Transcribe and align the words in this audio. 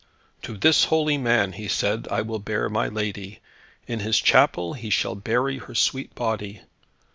"To 0.41 0.57
this 0.57 0.85
holy 0.85 1.19
man," 1.19 1.51
he 1.53 1.67
said, 1.67 2.07
"I 2.09 2.23
will 2.23 2.39
bear 2.39 2.69
my 2.69 2.87
lady. 2.87 3.39
In 3.85 3.99
his 3.99 4.19
chapel 4.19 4.73
he 4.73 4.89
shall 4.89 5.13
bury 5.13 5.59
her 5.59 5.75
sweet 5.75 6.15
body. 6.15 6.61